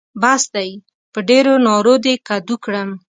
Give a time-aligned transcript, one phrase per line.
[0.21, 0.69] بس دی؛
[1.13, 2.89] په ډېرو نارو دې کدو کړم.